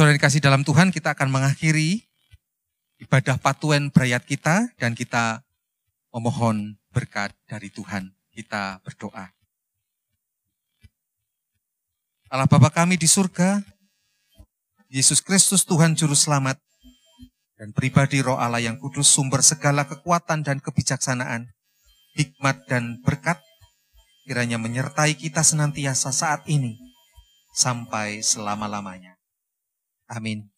Saudara 0.00 0.16
dikasih 0.16 0.40
dalam 0.40 0.64
Tuhan, 0.64 0.88
kita 0.96 1.12
akan 1.12 1.28
mengakhiri 1.28 2.00
ibadah 3.04 3.36
patuen 3.36 3.92
berayat 3.92 4.24
kita 4.24 4.72
dan 4.80 4.96
kita 4.96 5.44
memohon 6.08 6.80
berkat 6.88 7.36
dari 7.44 7.68
Tuhan. 7.68 8.08
Kita 8.32 8.80
berdoa. 8.80 9.28
Allah 12.32 12.48
Bapa 12.48 12.72
kami 12.72 12.96
di 12.96 13.04
surga, 13.04 13.60
Yesus 14.88 15.20
Kristus 15.20 15.68
Tuhan 15.68 15.92
Juru 15.92 16.16
Selamat, 16.16 16.56
dan 17.60 17.76
pribadi 17.76 18.24
roh 18.24 18.40
Allah 18.40 18.64
yang 18.64 18.80
kudus 18.80 19.04
sumber 19.04 19.44
segala 19.44 19.84
kekuatan 19.84 20.40
dan 20.40 20.64
kebijaksanaan, 20.64 21.52
hikmat 22.16 22.56
dan 22.72 23.04
berkat, 23.04 23.36
kiranya 24.24 24.56
menyertai 24.56 25.12
kita 25.12 25.44
senantiasa 25.44 26.08
saat 26.08 26.40
ini, 26.48 26.80
sampai 27.52 28.24
selama-lamanya. 28.24 29.19
Amin. 30.10 30.50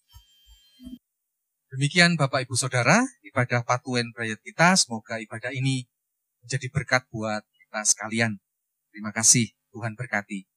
Demikian 1.68 2.16
Bapak 2.16 2.48
Ibu 2.48 2.56
Saudara, 2.56 3.04
ibadah 3.20 3.60
patuen 3.64 4.08
berayat 4.16 4.40
kita, 4.40 4.72
semoga 4.80 5.20
ibadah 5.20 5.52
ini 5.52 5.84
menjadi 6.40 6.72
berkat 6.72 7.04
buat 7.12 7.44
kita 7.44 7.80
sekalian. 7.84 8.40
Terima 8.92 9.12
kasih, 9.12 9.52
Tuhan 9.72 9.92
berkati. 9.92 10.51